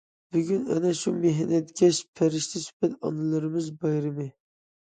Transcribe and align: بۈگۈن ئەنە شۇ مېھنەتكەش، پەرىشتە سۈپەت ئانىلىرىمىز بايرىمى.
بۈگۈن 0.35 0.63
ئەنە 0.75 0.93
شۇ 0.99 1.13
مېھنەتكەش، 1.25 1.99
پەرىشتە 2.21 2.63
سۈپەت 2.65 2.97
ئانىلىرىمىز 3.11 3.73
بايرىمى. 3.85 4.31